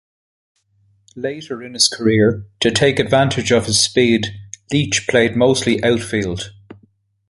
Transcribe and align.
Later 1.15 1.61
in 1.61 1.75
his 1.75 1.87
career, 1.87 2.47
to 2.61 2.71
take 2.71 2.97
advantage 2.99 3.51
of 3.51 3.67
his 3.67 3.79
speed, 3.79 4.29
Leach 4.71 5.05
played 5.07 5.35
mostly 5.35 5.79
outfield. 5.83 6.53